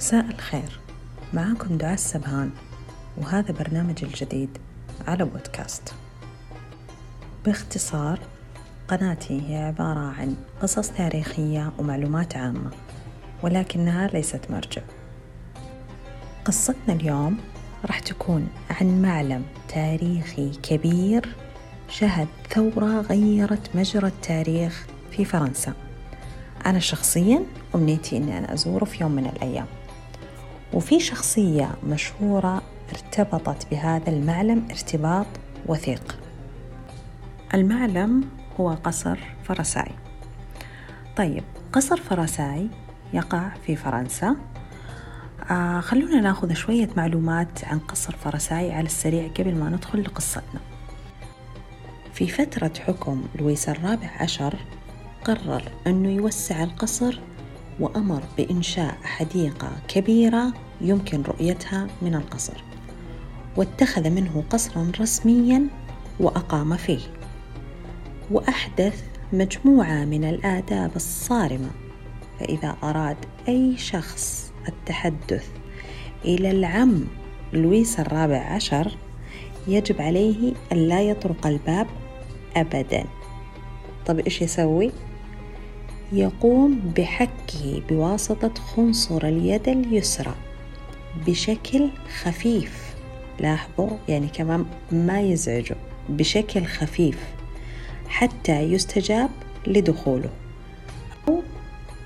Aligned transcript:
مساء 0.00 0.26
الخير. 0.30 0.80
معاكم 1.34 1.78
دعاء 1.78 1.94
السبهان 1.94 2.50
وهذا 3.18 3.52
برنامج 3.52 4.04
الجديد 4.04 4.58
على 5.06 5.24
بودكاست. 5.24 5.94
باختصار 7.44 8.20
قناتي 8.88 9.42
هي 9.48 9.56
عبارة 9.56 9.98
عن 9.98 10.36
قصص 10.62 10.88
تاريخية 10.88 11.72
ومعلومات 11.78 12.36
عامة 12.36 12.70
ولكنها 13.42 14.06
ليست 14.06 14.40
مرجع. 14.50 14.82
قصتنا 16.44 16.94
اليوم 16.94 17.36
راح 17.86 17.98
تكون 17.98 18.48
عن 18.80 19.02
معلم 19.02 19.44
تاريخي 19.68 20.50
كبير 20.62 21.36
شهد 21.88 22.28
ثورة 22.50 23.00
غيرت 23.00 23.76
مجرى 23.76 24.06
التاريخ 24.06 24.86
في 25.10 25.24
فرنسا. 25.24 25.72
أنا 26.66 26.78
شخصيا 26.78 27.42
أمنيتي 27.74 28.16
أني 28.16 28.38
أنا 28.38 28.54
أزوره 28.54 28.84
في 28.84 29.02
يوم 29.02 29.12
من 29.12 29.26
الأيام. 29.26 29.66
وفي 30.72 31.00
شخصية 31.00 31.70
مشهورة 31.86 32.62
ارتبطت 32.92 33.70
بهذا 33.70 34.10
المعلم 34.10 34.68
ارتباط 34.70 35.26
وثيق. 35.66 36.18
المعلم 37.54 38.24
هو 38.60 38.70
قصر 38.70 39.18
فرساي. 39.44 39.92
طيب 41.16 41.44
قصر 41.72 41.96
فرساي 41.96 42.68
يقع 43.12 43.48
في 43.66 43.76
فرنسا. 43.76 44.36
آه 45.50 45.80
خلونا 45.80 46.20
ناخذ 46.20 46.52
شوية 46.52 46.88
معلومات 46.96 47.64
عن 47.64 47.78
قصر 47.78 48.16
فرساي 48.16 48.72
على 48.72 48.86
السريع 48.86 49.28
قبل 49.28 49.54
ما 49.54 49.68
ندخل 49.68 50.02
لقصتنا. 50.02 50.60
في 52.12 52.28
فترة 52.28 52.72
حكم 52.86 53.24
لويس 53.38 53.68
الرابع 53.68 54.10
عشر 54.20 54.54
قرر 55.24 55.62
أنه 55.86 56.08
يوسع 56.08 56.62
القصر 56.62 57.20
وأمر 57.80 58.22
بإنشاء 58.38 58.98
حديقة 59.02 59.72
كبيرة 59.88 60.52
يمكن 60.80 61.22
رؤيتها 61.22 61.86
من 62.02 62.14
القصر. 62.14 62.64
واتخذ 63.56 64.10
منه 64.10 64.44
قصرا 64.50 64.92
رسميا 65.00 65.66
وأقام 66.20 66.76
فيه. 66.76 67.00
وأحدث 68.30 69.04
مجموعة 69.32 70.04
من 70.04 70.24
الآداب 70.24 70.90
الصارمة. 70.96 71.70
فإذا 72.40 72.76
أراد 72.82 73.16
أي 73.48 73.76
شخص 73.76 74.52
التحدث 74.68 75.48
إلى 76.24 76.50
العم 76.50 77.04
لويس 77.52 78.00
الرابع 78.00 78.38
عشر 78.38 78.96
يجب 79.68 80.02
عليه 80.02 80.52
أن 80.72 80.76
لا 80.76 81.02
يطرق 81.02 81.46
الباب 81.46 81.86
أبدا. 82.56 83.04
طب 84.06 84.18
إيش 84.18 84.42
يسوي؟ 84.42 84.90
يقوم 86.12 86.92
بحكه 86.96 87.82
بواسطة 87.88 88.54
خنصر 88.54 89.26
اليد 89.26 89.68
اليسرى 89.68 90.34
بشكل 91.26 91.90
خفيف. 92.22 92.94
لاحظوا 93.40 93.90
يعني 94.08 94.28
كمان 94.28 94.66
ما 94.92 95.20
يزعجه 95.20 95.76
بشكل 96.08 96.64
خفيف 96.64 97.18
حتى 98.08 98.60
يستجاب 98.60 99.30
لدخوله 99.66 100.30
أو 101.28 101.42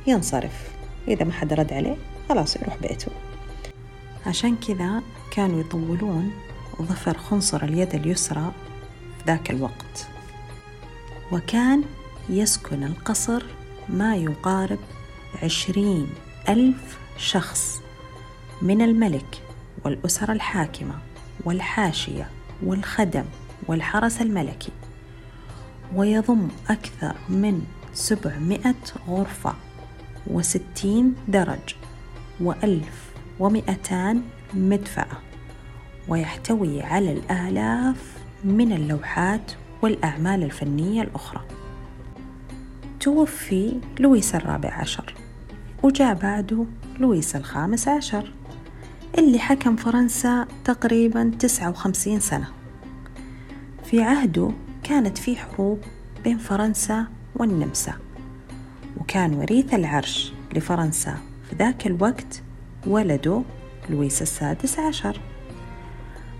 ينصرف. 0.06 0.70
إذا 1.08 1.24
ما 1.24 1.32
حد 1.32 1.52
رد 1.52 1.72
عليه 1.72 1.96
خلاص 2.28 2.56
يروح 2.56 2.76
بيته. 2.76 3.12
عشان 4.26 4.56
كذا 4.56 5.02
كانوا 5.30 5.60
يطولون 5.60 6.30
ظفر 6.82 7.18
خنصر 7.18 7.64
اليد 7.64 7.94
اليسرى 7.94 8.52
في 9.18 9.24
ذاك 9.26 9.50
الوقت. 9.50 10.08
وكان 11.32 11.82
يسكن 12.28 12.84
القصر 12.84 13.44
ما 13.88 14.16
يقارب 14.16 14.78
عشرين 15.42 16.08
ألف 16.48 16.98
شخص 17.18 17.80
من 18.62 18.82
الملك 18.82 19.42
والأسرة 19.84 20.32
الحاكمة 20.32 20.94
والحاشية 21.44 22.30
والخدم 22.62 23.24
والحرس 23.66 24.20
الملكي. 24.22 24.72
ويضم 25.94 26.48
أكثر 26.70 27.14
من 27.28 27.62
سبعمائة 27.94 28.74
غرفة 29.08 29.54
وستين 30.26 31.14
درج 31.28 31.74
وألف 32.40 33.10
ومئتان 33.40 34.22
مدفأة 34.54 35.18
ويحتوي 36.08 36.82
على 36.82 37.12
الآلاف 37.12 38.12
من 38.44 38.72
اللوحات 38.72 39.52
والأعمال 39.82 40.42
الفنية 40.42 41.02
الأخرى. 41.02 41.40
توفي 43.04 43.80
لويس 44.00 44.34
الرابع 44.34 44.72
عشر 44.72 45.14
وجاء 45.82 46.14
بعده 46.14 46.64
لويس 47.00 47.36
الخامس 47.36 47.88
عشر 47.88 48.32
اللي 49.18 49.38
حكم 49.38 49.76
فرنسا 49.76 50.46
تقريبا 50.64 51.32
تسعة 51.38 51.70
وخمسين 51.70 52.20
سنة. 52.20 52.48
في 53.84 54.02
عهده 54.02 54.50
كانت 54.82 55.18
في 55.18 55.36
حروب 55.36 55.78
بين 56.24 56.38
فرنسا 56.38 57.06
والنمسا 57.36 57.94
وكان 59.00 59.34
وريث 59.34 59.74
العرش 59.74 60.32
لفرنسا 60.54 61.18
في 61.50 61.56
ذاك 61.56 61.86
الوقت 61.86 62.42
ولده 62.86 63.42
لويس 63.90 64.22
السادس 64.22 64.78
عشر. 64.78 65.20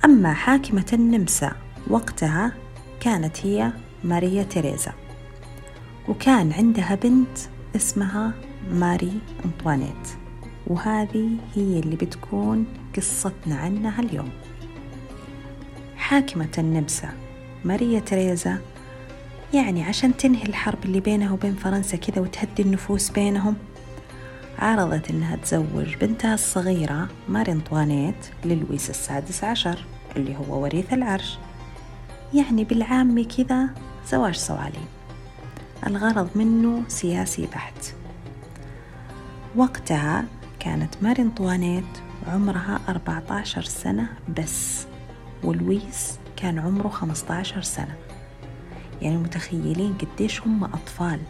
أما 0.05 0.33
حاكمة 0.33 0.87
النمسا 0.93 1.53
وقتها 1.91 2.53
كانت 3.01 3.47
هي 3.47 3.73
ماريا 4.05 4.43
تيريزا. 4.43 5.04
وكان 6.09 6.53
عندها 6.53 6.95
بنت 6.95 7.39
اسمها 7.77 8.33
ماري 8.71 9.13
أنطوانيت. 9.45 10.09
وهذه 10.67 11.31
هي 11.55 11.79
اللي 11.79 11.97
بتكون 11.97 12.67
قصتنا 12.97 13.57
عنها 13.57 14.03
اليوم. 14.03 14.31
حاكمة 15.97 16.49
النمسا 16.59 17.09
ماريا 17.65 18.01
تريزا 18.01 18.59
يعني 19.55 19.83
عشان 19.83 20.17
تنهي 20.17 20.43
الحرب 20.43 20.85
اللي 20.85 21.01
بينها 21.01 21.33
وبين 21.33 21.55
فرنسا 21.55 21.97
كذا 21.97 22.23
وتهدي 22.23 22.63
النفوس 22.63 23.11
بينهم 23.11 23.57
عرضت 24.59 25.11
إنها 25.11 25.37
تزوج 25.37 25.97
بنتها 26.01 26.35
الصغيرة 26.35 27.09
ماري 27.29 27.53
أنطوانيت 27.53 28.15
للويس 28.45 28.91
السادس 28.91 29.45
عشر 29.45 29.85
اللي 30.17 30.37
هو 30.37 30.63
وريث 30.63 30.93
العرش. 30.93 31.39
يعني 32.35 32.65
بالعامي 32.65 33.25
كذا 33.25 33.69
زواج 34.09 34.35
صوالين 34.35 34.94
الغرض 35.87 36.28
منه 36.34 36.83
سياسي 36.89 37.47
بحت. 37.47 37.95
وقتها 39.56 40.25
كانت 40.61 40.95
ماري 41.03 41.22
أنطوانيت 41.22 41.84
عمرها 42.27 42.81
14 42.89 43.62
سنة 43.62 44.09
بس 44.39 44.87
ولويس 45.43 46.19
كان 46.37 46.59
عمره 46.59 46.89
15 46.89 47.62
سنة. 47.62 47.97
يعني 49.03 49.17
متخيلين 49.17 49.94
قديش 49.94 50.41
هم 50.43 50.65
أطفال. 50.65 51.21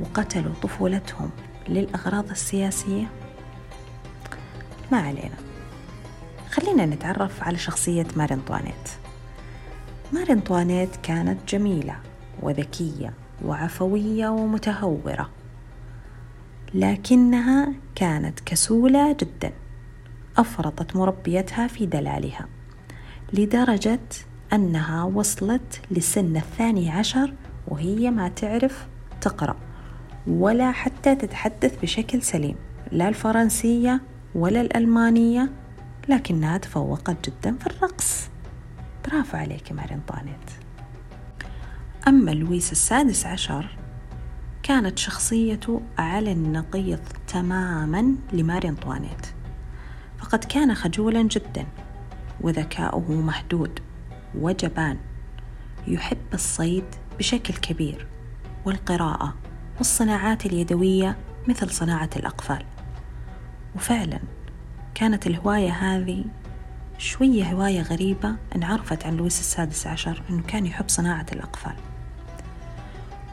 وقتلوا 0.00 0.54
طفولتهم 0.62 1.30
للأغراض 1.68 2.30
السياسية؟ 2.30 3.10
ما 4.92 4.98
علينا. 4.98 5.36
خلينا 6.50 6.86
نتعرف 6.86 7.42
على 7.42 7.58
شخصية 7.58 8.06
ماري 8.16 8.34
أنطوانيت 8.34 8.88
ماري 10.12 10.32
أنطوانيت 10.32 10.96
كانت 10.96 11.48
جميلة 11.48 11.96
وذكية 12.42 13.12
وعفوية 13.44 14.28
ومتهورة 14.28 15.30
لكنها 16.74 17.72
كانت 17.94 18.40
كسولة 18.40 19.12
جدا 19.12 19.52
أفرطت 20.36 20.96
مربيتها 20.96 21.66
في 21.66 21.86
دلالها 21.86 22.46
لدرجة 23.32 24.00
أنها 24.52 25.04
وصلت 25.04 25.80
لسن 25.90 26.36
الثاني 26.36 26.90
عشر 26.90 27.32
وهي 27.68 28.10
ما 28.10 28.28
تعرف 28.28 28.86
تقرأ 29.20 29.56
ولا 30.26 30.72
حتى 30.72 31.14
تتحدث 31.14 31.80
بشكل 31.82 32.22
سليم 32.22 32.56
لا 32.92 33.08
الفرنسية 33.08 34.00
ولا 34.34 34.60
الألمانية 34.60 35.50
لكنها 36.08 36.58
تفوقت 36.58 37.30
جدا 37.30 37.56
في 37.60 37.66
الرقص. 37.66 38.28
برافو 39.04 39.36
عليك 39.36 39.72
مارين 39.72 40.00
طانيت 40.08 40.65
أما 42.08 42.30
لويس 42.30 42.72
السادس 42.72 43.26
عشر 43.26 43.76
كانت 44.62 44.98
شخصيته 44.98 45.82
على 45.98 46.32
النقيض 46.32 47.00
تماما 47.28 48.14
لماري 48.32 48.68
أنطوانيت. 48.68 49.26
فقد 50.18 50.44
كان 50.44 50.74
خجولا 50.74 51.22
جدا 51.22 51.66
وذكاؤه 52.40 53.12
محدود 53.12 53.80
وجبان. 54.34 54.98
يحب 55.86 56.18
الصيد 56.34 56.84
بشكل 57.18 57.54
كبير 57.54 58.06
والقراءة 58.64 59.34
والصناعات 59.78 60.46
اليدوية 60.46 61.16
مثل 61.48 61.70
صناعة 61.70 62.10
الأقفال. 62.16 62.64
وفعلا 63.74 64.20
كانت 64.94 65.26
الهواية 65.26 65.70
هذه 65.70 66.24
شوية 66.98 67.52
هواية 67.52 67.82
غريبة 67.82 68.36
انعرفت 68.56 69.06
عن 69.06 69.16
لويس 69.16 69.40
السادس 69.40 69.86
عشر 69.86 70.22
أنه 70.30 70.42
كان 70.42 70.66
يحب 70.66 70.88
صناعة 70.88 71.26
الأقفال. 71.32 71.74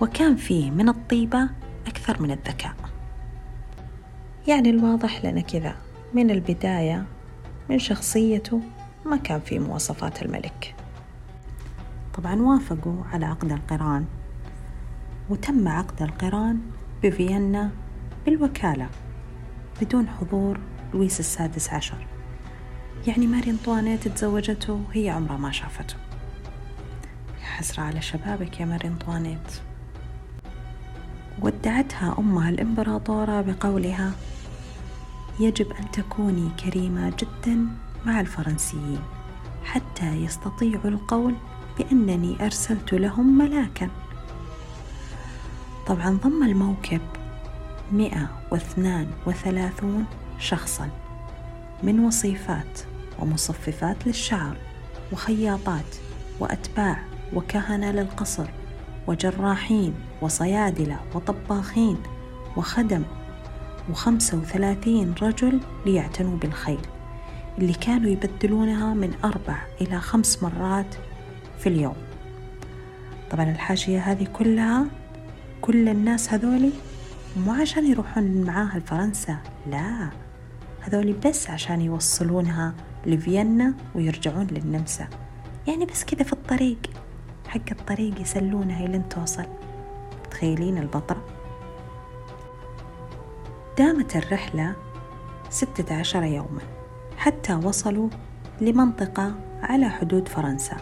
وكان 0.04 0.36
فيه 0.36 0.72
من 0.72 0.90
الطيبة 0.90 1.50
أكثر 1.88 2.22
من 2.22 2.32
الذكاء. 2.32 2.76
يعني 4.48 4.70
الواضح 4.70 5.26
لنا 5.26 5.42
كذا 5.42 5.76
من 6.14 6.32
البداية 6.32 7.06
من 7.70 7.80
شخصيته 7.80 8.62
ما 9.06 9.18
كان 9.18 9.40
في 9.40 9.60
مواصفات 9.60 10.22
الملك. 10.22 10.76
طبعا 12.14 12.42
وافقوا 12.42 13.04
على 13.14 13.26
عقد 13.26 13.52
القران. 13.52 14.06
وتم 15.30 15.68
عقد 15.68 16.02
القران 16.02 16.62
بفيينا 17.04 17.72
بالوكالة 18.26 18.90
بدون 19.82 20.08
حضور 20.08 20.60
لويس 20.94 21.20
السادس 21.20 21.70
عشر. 21.70 22.08
يعني 23.08 23.28
ماري 23.28 23.52
انطوانيت 23.52 24.08
تزوجته 24.08 24.74
وهي 24.74 25.10
عمرها 25.10 25.38
ما 25.38 25.52
شافته. 25.52 25.96
يا 27.42 27.46
حسرة 27.46 27.84
على 27.84 28.02
شبابك 28.02 28.60
يا 28.60 28.66
ماري 28.66 28.88
انطوانيت 28.88 29.62
ودعتها 31.44 32.16
أمها 32.20 32.50
الإمبراطورة 32.50 33.42
بقولها 33.42 34.12
يجب 35.40 35.72
أن 35.72 35.92
تكوني 35.92 36.50
كريمة 36.64 37.14
جدا 37.20 37.68
مع 38.06 38.22
الفرنسيين 38.22 39.00
حتى 39.64 40.06
يستطيعوا 40.06 40.86
القول 40.86 41.36
بأنني 41.78 42.46
أرسلت 42.46 42.94
لهم 42.94 43.38
ملاكا. 43.38 43.90
طبعا 45.88 46.10
ضم 46.24 46.44
الموكب 46.44 47.02
مئة 47.92 48.30
واثنان 48.52 49.08
وثلاثون 49.26 50.06
شخصا 50.40 50.90
من 51.84 52.00
وصيفات 52.00 52.80
ومصففات 53.20 54.08
للشعر 54.08 54.58
وخياطات 55.12 55.96
وأتباع 56.40 57.04
وكهنة 57.34 57.92
للقصر. 57.92 58.63
وجراحين 59.08 59.94
وصيادلة 60.22 61.00
وطباخين 61.16 61.98
وخدم 62.58 63.04
وخمسة 63.90 64.38
وثلاثين 64.38 65.16
رجل 65.22 65.60
ليعتنوا 65.86 66.38
بالخيل 66.38 66.80
اللي 67.58 67.74
كانوا 67.74 68.10
يبدلونها 68.10 68.94
من 68.94 69.14
أربع 69.24 69.58
إلى 69.82 70.00
خمس 70.00 70.44
مرات 70.44 70.96
في 71.60 71.70
اليوم. 71.70 71.96
طبعا 73.32 73.52
الحاشية 73.52 74.00
هذه 74.00 74.28
كلها 74.34 74.86
كل 75.62 75.90
الناس 75.90 76.34
هذولي 76.34 76.72
مو 77.38 77.52
عشان 77.52 77.92
يروحون 77.92 78.44
معاها 78.44 78.80
لفرنسا 78.80 79.38
لا 79.68 80.10
هذولي 80.82 81.14
بس 81.26 81.50
عشان 81.50 81.82
يوصلونها 81.82 82.74
لفيينا 83.06 83.74
ويرجعون 83.96 84.48
للنمسا. 84.48 85.08
يعني 85.68 85.86
بس 85.86 86.04
كذا 86.04 86.24
في 86.24 86.34
الطريق. 86.34 86.78
حق 87.54 87.70
الطريق 87.72 88.22
يسلونها 88.22 88.88
لين 88.88 89.10
توصل. 89.10 89.46
تخيلين 90.32 90.78
البطرة 90.78 91.24
دامت 93.78 94.16
الرحلة 94.16 94.76
ستة 95.50 95.96
عشر 95.96 96.24
يوما. 96.24 96.62
حتى 97.18 97.54
وصلوا 97.54 98.10
لمنطقة 98.62 99.36
على 99.62 99.90
حدود 99.90 100.28
فرنسا 100.28 100.78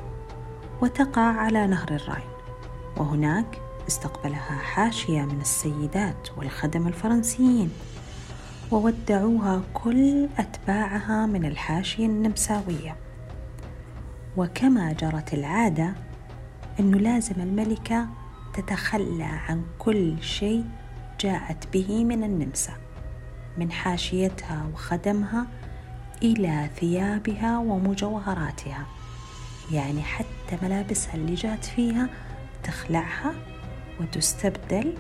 وتقع 0.81 1.21
على 1.21 1.67
نهر 1.67 1.95
الراين. 1.95 2.29
وهناك 2.97 3.61
استقبلها 3.87 4.55
حاشية 4.55 5.21
من 5.21 5.41
السيدات 5.41 6.29
والخدم 6.37 6.87
الفرنسيين 6.87 7.71
وودعوها 8.71 9.61
كل 9.73 10.29
أتباعها 10.37 11.25
من 11.25 11.45
الحاشية 11.45 12.05
النمساوية. 12.05 12.95
وكما 14.37 14.93
جرت 14.93 15.33
العادة 15.33 15.93
أنه 16.79 16.97
لازم 16.97 17.41
الملكة 17.41 18.07
تتخلى 18.53 19.23
عن 19.23 19.63
كل 19.79 20.23
شيء 20.23 20.65
جاءت 21.19 21.73
به 21.73 22.03
من 22.03 22.23
النمسا 22.23 22.73
من 23.57 23.71
حاشيتها 23.71 24.69
وخدمها 24.73 25.47
إلى 26.23 26.69
ثيابها 26.79 27.57
ومجوهراتها. 27.57 28.85
يعني 29.71 30.01
حتى 30.01 30.57
ملابسها 30.61 31.13
اللي 31.13 31.33
جات 31.33 31.65
فيها 31.65 32.09
تخلعها 32.63 33.33
وتستبدل 33.99 34.93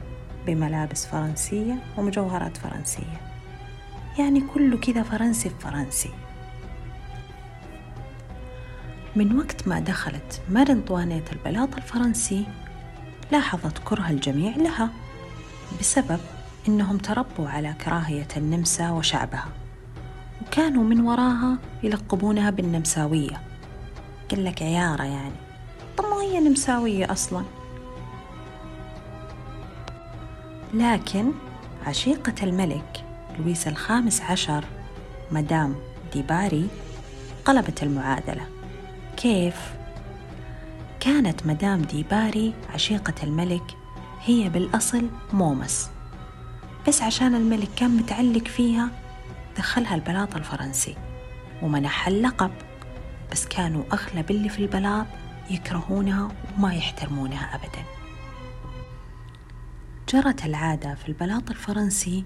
بملابس 0.47 1.05
فرنسية 1.05 1.75
ومجوهرات 1.97 2.57
فرنسية. 2.57 3.21
يعني 4.19 4.41
كله 4.53 4.77
كذا 4.77 5.03
فرنسي 5.03 5.49
بفرنسي 5.49 6.09
من 9.15 9.37
وقت 9.37 9.67
ما 9.67 9.79
دخلت 9.79 10.41
ماري 10.49 10.73
انطوانيت 10.73 11.33
البلاط 11.33 11.75
الفرنسي 11.75 12.45
لاحظت 13.31 13.77
كره 13.77 14.09
الجميع 14.09 14.55
لها 14.55 14.89
بسبب 15.79 16.19
إنهم 16.67 16.97
تربوا 16.97 17.49
على 17.49 17.73
كراهية 17.85 18.27
النمسا 18.37 18.91
وشعبها 18.91 19.47
وكانوا 20.41 20.83
من 20.83 21.01
وراها 21.01 21.57
يلقبونها 21.83 22.49
بالنمساوية. 22.49 23.41
قال 24.31 24.45
لك 24.45 24.61
عيارة 24.61 25.03
يعني. 25.03 25.35
طب 25.97 26.05
ما 26.05 26.21
هي 26.21 26.39
نمساوية 26.39 27.11
أصلا؟ 27.11 27.43
لكن 30.73 31.31
عشيقة 31.87 32.35
الملك 32.43 33.05
لويس 33.39 33.67
الخامس 33.67 34.21
عشر 34.21 34.65
مدام 35.31 35.75
ديباري 36.13 36.67
قلبت 37.45 37.83
المعادلة. 37.83 38.60
كيف؟ 39.21 39.73
كانت 40.99 41.45
مدام 41.45 41.81
ديباري 41.81 42.53
عشيقة 42.73 43.13
الملك 43.23 43.77
هي 44.21 44.49
بالأصل 44.49 45.09
مومس. 45.33 45.89
بس 46.87 47.01
عشان 47.01 47.35
الملك 47.35 47.69
كان 47.75 47.91
متعلق 47.97 48.47
فيها 48.47 48.89
دخلها 49.57 49.95
البلاط 49.95 50.35
الفرنسي 50.35 50.95
ومنحها 51.61 52.11
اللقب. 52.11 52.51
بس 53.31 53.45
كانوا 53.45 53.83
أغلب 53.93 54.31
اللي 54.31 54.49
في 54.49 54.59
البلاط 54.59 55.05
يكرهونها 55.49 56.31
وما 56.57 56.73
يحترمونها 56.73 57.55
أبدا. 57.55 57.85
جرت 60.09 60.45
العادة 60.45 60.95
في 60.95 61.09
البلاط 61.09 61.49
الفرنسي 61.49 62.23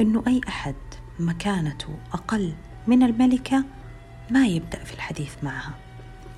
أنه 0.00 0.22
أي 0.26 0.40
أحد 0.48 0.74
مكانته 1.20 1.98
أقل 2.12 2.54
من 2.86 3.02
الملكة 3.02 3.64
ما 4.30 4.46
يبدأ 4.46 4.84
في 4.84 4.94
الحديث 4.94 5.34
معها. 5.42 5.91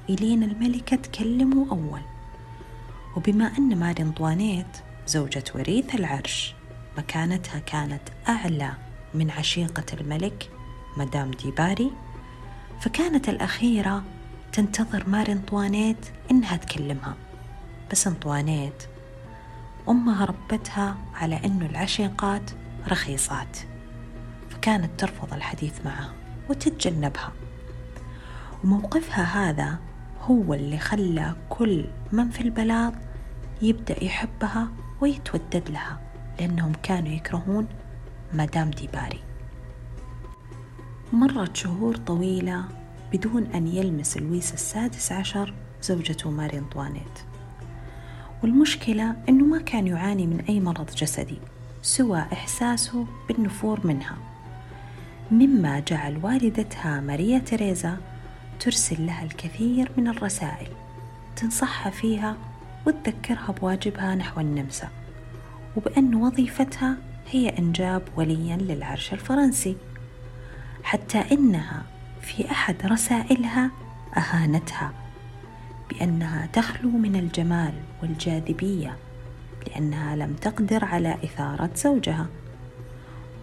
إلين 0.09 0.43
الملكة 0.43 0.97
تكلمه 0.97 1.67
أول. 1.71 2.01
وبما 3.17 3.59
أن 3.59 3.79
ماري 3.79 4.03
أنطوانيت 4.03 4.67
زوجة 5.07 5.45
وريث 5.55 5.95
العرش 5.95 6.55
مكانتها 6.99 7.59
كانت 7.59 8.03
أعلى 8.29 8.73
من 9.15 9.31
عشيقة 9.31 9.85
الملك 10.01 10.51
مدام 10.97 11.31
ديباري 11.31 11.91
فكانت 12.81 13.29
الأخيرة 13.29 14.03
تنتظر 14.53 15.09
ماري 15.09 15.33
أنطوانيت 15.33 16.07
إنها 16.31 16.57
تكلمها. 16.57 17.15
بس 17.91 18.07
أنطوانيت 18.07 18.83
أمها 19.89 20.25
ربتها 20.25 20.97
على 21.15 21.41
إنه 21.45 21.67
العشيقات 21.67 22.51
رخيصات 22.89 23.59
فكانت 24.51 25.01
ترفض 25.01 25.35
الحديث 25.35 25.85
معها 25.85 26.13
وتتجنبها. 26.51 27.33
وموقفها 28.65 29.25
هذا 29.25 29.79
هو 30.27 30.55
اللي 30.55 30.79
خلى 30.79 31.35
كل 31.49 31.85
من 32.13 32.31
في 32.31 32.41
البلاط 32.41 32.93
يبدأ 33.63 34.05
يحبها 34.05 34.69
ويتودد 35.01 35.71
لها 35.71 36.01
لأنهم 36.41 36.73
كانوا 36.83 37.13
يكرهون 37.13 37.67
مدام 38.33 38.71
ديباري. 38.71 39.21
مرت 41.13 41.57
شهور 41.57 41.97
طويلة 41.97 42.65
بدون 43.13 43.43
أن 43.55 43.67
يلمس 43.69 44.17
لويس 44.17 44.55
السادس 44.55 45.13
عشر 45.13 45.55
زوجته 45.83 46.31
ماري 46.31 46.59
أنطوانيت. 46.59 47.19
والمشكلة 48.43 49.17
أنه 49.29 49.45
ما 49.45 49.61
كان 49.61 49.87
يعاني 49.87 50.27
من 50.27 50.41
أي 50.41 50.61
مرض 50.61 50.91
جسدي 50.91 51.39
سوى 51.83 52.19
إحساسه 52.19 53.07
بالنفور 53.29 53.87
منها. 53.87 54.17
مما 55.31 55.81
جعل 55.81 56.21
والدتها 56.23 57.01
ماريا 57.01 57.39
تريزا 57.39 57.99
ترسل 58.61 59.07
لها 59.07 59.25
الكثير 59.25 59.91
من 59.97 60.09
الرسائل 60.09 60.69
تنصحها 61.37 61.91
فيها 61.91 62.37
وتذكرها 62.87 63.55
بواجبها 63.61 64.15
نحو 64.15 64.41
النمسا. 64.41 64.89
وبأن 65.77 66.15
وظيفتها 66.15 66.97
هي 67.31 67.49
إنجاب 67.49 68.03
وليا 68.17 68.57
للعرش 68.57 69.13
الفرنسي. 69.13 69.77
حتى 70.83 71.19
إنها 71.33 71.83
في 72.21 72.51
أحد 72.51 72.77
رسائلها 72.87 73.71
أهانتها 74.17 74.93
بأنها 75.91 76.47
تخلو 76.53 76.91
من 76.91 77.17
الجمال 77.17 77.73
والجاذبية 78.03 78.97
لأنها 79.67 80.17
لم 80.17 80.35
تقدر 80.35 80.85
على 80.85 81.15
إثارة 81.25 81.71
زوجها. 81.77 82.27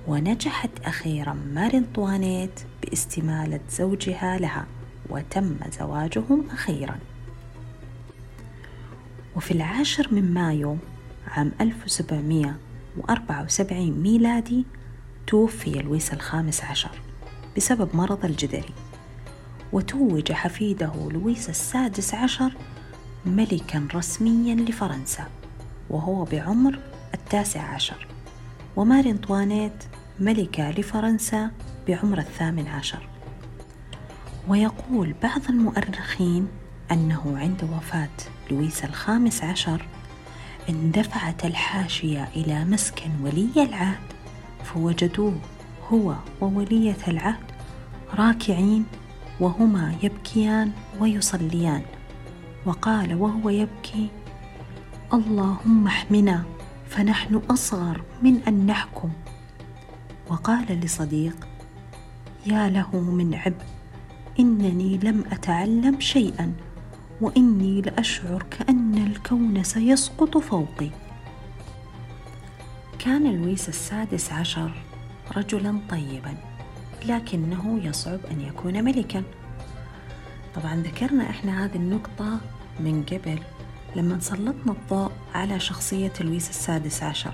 ونجحت 0.07 0.69
أخيرا 0.85 1.33
ماري 1.33 1.83
طوانيت 1.95 2.59
باستمالة 2.81 3.59
زوجها 3.69 4.37
لها. 4.37 4.65
وتم 5.11 5.55
زواجهم 5.79 6.45
أخيرا. 6.51 6.99
وفي 9.35 9.51
العاشر 9.51 10.07
من 10.11 10.33
مايو 10.33 10.77
عام 11.27 11.51
1774 11.61 13.91
ميلادي 13.91 14.65
توفي 15.27 15.71
لويس 15.71 16.13
الخامس 16.13 16.63
عشر 16.63 17.01
بسبب 17.57 17.95
مرض 17.95 18.25
الجدري. 18.25 18.73
وتوج 19.73 20.31
حفيده 20.31 21.09
لويس 21.11 21.49
السادس 21.49 22.13
عشر 22.13 22.53
ملكا 23.25 23.87
رسميا 23.95 24.55
لفرنسا 24.55 25.27
وهو 25.89 26.23
بعمر 26.23 26.79
التاسع 27.13 27.61
عشر. 27.61 28.07
وماري 28.75 29.11
أنطوانيت 29.11 29.83
ملكة 30.19 30.71
لفرنسا 30.71 31.51
بعمر 31.87 32.17
الثامن 32.17 32.67
عشر. 32.67 33.10
ويقول 34.47 35.15
بعض 35.23 35.41
المؤرخين 35.49 36.47
أنه 36.91 37.37
عند 37.37 37.63
وفاة 37.63 38.09
لويس 38.51 38.83
الخامس 38.83 39.43
عشر 39.43 39.85
اندفعت 40.69 41.45
الحاشية 41.45 42.29
إلى 42.35 42.65
مسكن 42.65 43.09
ولي 43.23 43.49
العهد 43.57 44.13
فوجدوه 44.63 45.35
هو 45.89 46.15
وولية 46.41 46.97
العهد 47.07 47.51
راكعين 48.13 48.85
وهما 49.39 49.95
يبكيان 50.03 50.71
ويصليان. 50.99 51.81
وقال 52.65 53.15
وهو 53.15 53.49
يبكي 53.49 54.09
اللهم 55.13 55.87
احمنا 55.87 56.43
فنحن 56.89 57.35
أصغر 57.35 58.01
من 58.21 58.41
أن 58.47 58.65
نحكم. 58.65 59.11
وقال 60.29 60.79
لصديق 60.79 61.47
يا 62.45 62.69
له 62.69 62.99
من 62.99 63.35
عبء 63.35 63.65
إنني 64.39 64.97
لم 64.97 65.23
أتعلم 65.31 65.99
شيئا 65.99 66.53
وإني 67.21 67.81
لأشعر 67.81 68.43
كأن 68.51 69.07
الكون 69.07 69.63
سيسقط 69.63 70.37
فوقي. 70.37 70.89
كان 72.99 73.41
لويس 73.41 73.69
السادس 73.69 74.31
عشر 74.31 74.71
رجلا 75.37 75.79
طيبا 75.89 76.35
لكنه 77.05 77.79
يصعب 77.83 78.19
أن 78.31 78.41
يكون 78.41 78.83
ملكا. 78.83 79.23
طبعا 80.55 80.75
ذكرنا 80.75 81.29
إحنا 81.29 81.65
هذه 81.65 81.75
النقطة 81.75 82.39
من 82.79 83.03
قبل 83.03 83.39
لما 83.95 84.19
سلطنا 84.19 84.71
الضوء 84.71 85.11
على 85.33 85.59
شخصية 85.59 86.13
لويس 86.21 86.49
السادس 86.49 87.03
عشر 87.03 87.33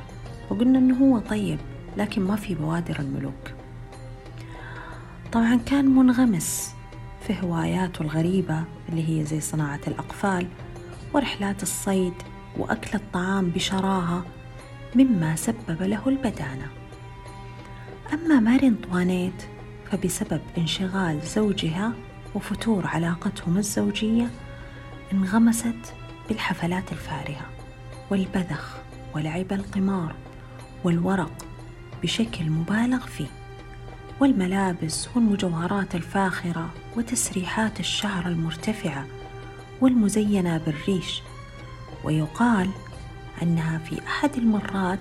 وقلنا 0.50 0.80
إنه 0.80 0.96
هو 0.98 1.20
طيب 1.20 1.60
لكن 1.98 2.22
ما 2.22 2.36
في 2.36 2.56
بوادر 2.56 3.00
الملوك. 3.00 3.52
طبعا 5.32 5.56
كان 5.56 5.86
منغمس 5.86 6.77
في 7.28 7.36
هواياته 7.44 8.02
الغريبة 8.02 8.64
اللي 8.90 9.10
هي 9.10 9.26
زي 9.26 9.40
صناعة 9.42 9.80
الأقفال 9.88 10.48
ورحلات 11.14 11.64
الصيد 11.64 12.14
وأكل 12.58 12.90
الطعام 12.94 13.50
بشراهة 13.50 14.26
مما 14.96 15.36
سبب 15.36 15.82
له 15.82 16.08
البدانة. 16.08 16.68
أما 18.14 18.40
ماري 18.40 18.68
أنطوانيت 18.68 19.44
فبسبب 19.92 20.42
انشغال 20.58 21.22
زوجها 21.22 21.94
وفتور 22.36 22.88
علاقتهم 22.88 23.58
الزوجية 23.58 24.30
انغمست 25.14 25.94
بالحفلات 26.30 26.92
الفارهة 26.92 27.46
والبذخ 28.10 28.78
ولعب 29.16 29.54
القمار 29.54 30.16
والورق 30.84 31.46
بشكل 32.04 32.50
مبالغ 32.50 33.06
فيه 33.06 33.28
والملابس 34.20 35.10
والمجوهرات 35.16 35.96
الفاخرة 35.96 36.70
وتسريحات 36.98 37.80
الشعر 37.80 38.28
المرتفعة 38.28 39.08
والمزينة 39.82 40.58
بالريش 40.58 41.22
ويقال 42.04 42.70
أنها 43.42 43.78
في 43.78 44.02
أحد 44.08 44.36
المرات 44.36 45.00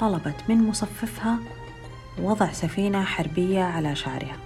طلبت 0.00 0.34
من 0.48 0.68
مصففها 0.68 1.38
وضع 2.18 2.52
سفينة 2.52 3.04
حربية 3.04 3.62
على 3.62 3.96
شعرها. 3.96 4.36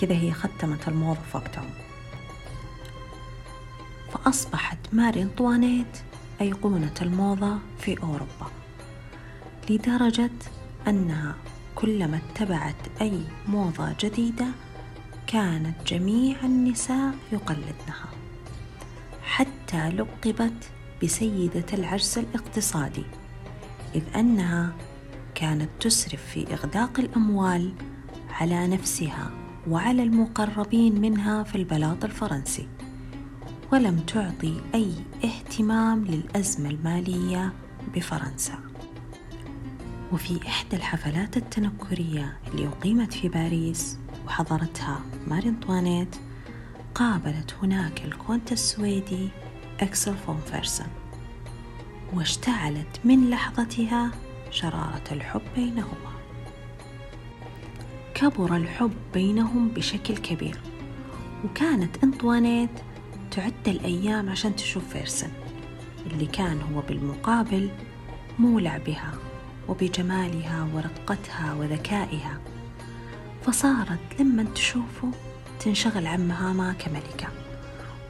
كذا 0.00 0.14
هي 0.14 0.32
ختمت 0.32 0.88
الموظف 0.88 1.36
وقتهم. 1.36 1.70
فأصبحت 4.12 4.78
ماري 4.92 5.22
أنطوانيت 5.22 5.98
أيقونة 6.40 6.94
الموضة 7.02 7.58
في 7.80 8.02
أوروبا 8.02 8.50
لدرجة 9.70 10.30
أنها 10.88 11.34
كلما 11.74 12.16
اتبعت 12.30 13.00
أي 13.00 13.20
موضة 13.46 13.94
جديدة 14.00 14.46
كانت 15.26 15.74
جميع 15.86 16.36
النساء 16.44 17.14
يقلدنها 17.32 18.08
حتى 19.22 19.88
لقبت 19.88 20.70
بسيدة 21.02 21.64
العجز 21.72 22.18
الاقتصادي 22.18 23.04
إذ 23.94 24.02
أنها 24.16 24.72
كانت 25.34 25.68
تسرف 25.80 26.26
في 26.26 26.54
إغداق 26.54 27.00
الأموال 27.00 27.72
على 28.30 28.66
نفسها 28.66 29.30
وعلى 29.68 30.02
المقربين 30.02 31.00
منها 31.00 31.42
في 31.42 31.54
البلاط 31.54 32.04
الفرنسي 32.04 32.68
ولم 33.72 33.96
تعطي 33.96 34.60
أي 34.74 34.92
اهتمام 35.24 36.04
للأزمة 36.04 36.70
المالية 36.70 37.52
بفرنسا. 37.94 38.58
وفي 40.12 40.40
إحدى 40.46 40.76
الحفلات 40.76 41.36
التنكرية 41.36 42.38
اللي 42.48 42.68
أقيمت 42.68 43.12
في 43.12 43.28
باريس 43.28 43.98
وحضرتها 44.26 45.00
ماري 45.26 45.48
أنطوانيت 45.48 46.16
قابلت 46.94 47.54
هناك 47.62 48.04
الكونت 48.04 48.52
السويدي 48.52 49.28
أكسل 49.80 50.14
فون 50.16 50.40
فيرسن 50.50 50.86
واشتعلت 52.12 53.00
من 53.04 53.30
لحظتها 53.30 54.10
شرارة 54.50 55.02
الحب 55.12 55.42
بينهما. 55.56 56.14
كبر 58.14 58.56
الحب 58.56 58.92
بينهم 59.14 59.68
بشكل 59.68 60.16
كبير 60.16 60.60
وكانت 61.44 62.04
أنطوانيت 62.04 62.70
تعد 63.30 63.68
الأيام 63.68 64.28
عشان 64.28 64.56
تشوف 64.56 64.88
فيرسن 64.88 65.30
اللي 66.06 66.26
كان 66.26 66.60
هو 66.62 66.80
بالمقابل 66.80 67.70
مولع 68.38 68.78
بها 68.78 69.12
وبجمالها 69.68 70.68
ورقتها 70.74 71.54
وذكائها. 71.54 72.40
فصارت 73.46 74.20
لما 74.20 74.44
تشوفه 74.54 75.10
تنشغل 75.60 76.06
عن 76.06 76.28
مهامها 76.28 76.72
كملكة 76.72 77.28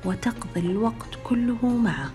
وتقضي 0.05 0.61
الوقت 0.61 1.19
كله 1.25 1.67
معه 1.67 2.11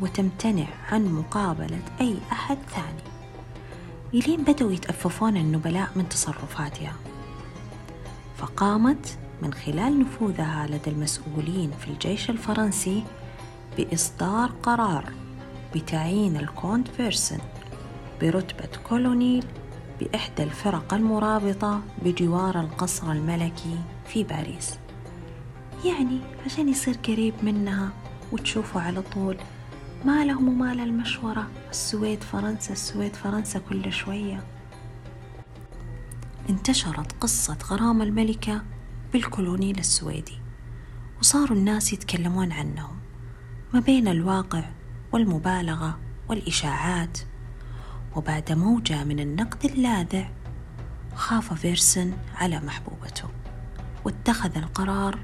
وتمتنع 0.00 0.66
عن 0.90 1.04
مقابلة 1.04 1.82
أي 2.00 2.16
أحد 2.32 2.58
ثاني. 2.74 3.10
إلين 4.14 4.44
بدأوا 4.44 4.72
يتأففون 4.72 5.36
النبلاء 5.36 5.90
من 5.96 6.08
تصرفاتها. 6.08 6.94
فقامت 8.36 9.18
من 9.42 9.52
خلال 9.54 10.00
نفوذها 10.00 10.66
لدى 10.66 10.90
المسؤولين 10.90 11.70
في 11.80 11.88
الجيش 11.88 12.30
الفرنسي 12.30 13.04
بإصدار 13.78 14.50
قرار 14.62 15.12
بتعيين 15.74 16.36
الكونت 16.36 16.88
فيرسن 16.88 17.38
برتبة 18.20 18.68
كولونيل 18.88 19.44
بإحدى 20.00 20.42
الفرق 20.42 20.94
المرابطة 20.94 21.82
بجوار 22.04 22.60
القصر 22.60 23.12
الملكي 23.12 23.78
في 24.06 24.24
باريس. 24.24 24.78
يعني 25.84 26.20
عشان 26.46 26.68
يصير 26.68 26.94
قريب 26.94 27.34
منها 27.42 27.90
وتشوفه 28.32 28.80
على 28.80 29.02
طول. 29.02 29.36
ما 30.04 30.24
لهم 30.24 30.48
ومال 30.48 30.80
المشورة 30.80 31.50
السويد 31.70 32.22
فرنسا 32.22 32.72
السويد 32.72 33.16
فرنسا 33.16 33.58
كل 33.58 33.92
شوية. 33.92 34.44
انتشرت 36.50 37.12
قصة 37.20 37.58
غرام 37.70 38.02
الملكة 38.02 38.62
بالكولونيل 39.12 39.78
السويدي. 39.78 40.38
وصاروا 41.20 41.56
الناس 41.56 41.92
يتكلمون 41.92 42.52
عنهم. 42.52 42.96
ما 43.74 43.80
بين 43.80 44.08
الواقع 44.08 44.64
والمبالغة 45.12 45.98
والإشاعات. 46.28 47.18
وبعد 48.16 48.52
موجة 48.52 49.04
من 49.04 49.20
النقد 49.20 49.64
اللاذع 49.64 50.30
خاف 51.14 51.52
فيرسن 51.54 52.12
على 52.34 52.60
محبوبته 52.60 53.28
واتخذ 54.04 54.56
القرار 54.56 55.18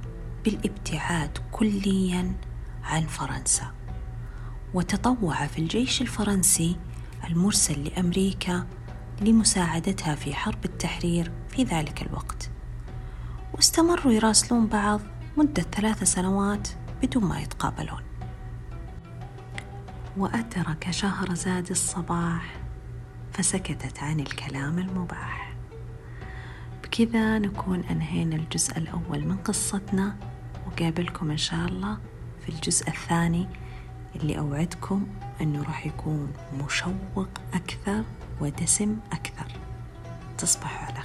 بالابتعاد 0.44 1.38
كليا 1.52 2.32
عن 2.84 3.06
فرنسا. 3.06 3.72
وتطوع 4.74 5.46
في 5.46 5.58
الجيش 5.58 6.02
الفرنسي 6.02 6.76
المرسل 7.24 7.84
لأمريكا 7.84 8.66
لمساعدتها 9.20 10.14
في 10.14 10.34
حرب 10.34 10.64
التحرير 10.64 11.32
في 11.48 11.64
ذلك 11.64 12.02
الوقت. 12.02 12.50
واستمروا 13.54 14.12
يراسلون 14.12 14.66
بعض 14.66 15.00
مدة 15.36 15.62
ثلاث 15.62 16.04
سنوات 16.04 16.68
بدون 17.02 17.24
ما 17.24 17.40
يتقابلون. 17.40 18.02
وأدرك 20.16 20.90
شهرزاد 20.90 21.70
الصباح 21.70 22.65
فسكتت 23.36 23.98
عن 23.98 24.20
الكلام 24.20 24.78
المباح. 24.78 25.52
بكذا 26.82 27.38
نكون 27.38 27.80
أنهينا 27.80 28.36
الجزء 28.36 28.78
الأول 28.78 29.24
من 29.24 29.36
قصتنا 29.36 30.16
وقابلكم 30.66 31.30
إن 31.30 31.36
شاء 31.36 31.66
الله 31.66 31.98
في 32.42 32.48
الجزء 32.48 32.88
الثاني 32.88 33.46
اللي 34.16 34.38
أوعدكم 34.38 35.06
أنه 35.40 35.62
راح 35.62 35.86
يكون 35.86 36.32
مشوق 36.64 37.28
أكثر 37.54 38.02
ودسم 38.40 38.96
أكثر. 39.12 39.46
تصبحوا 40.38 40.86
على 40.86 41.00